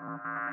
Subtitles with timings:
[0.00, 0.43] Bye.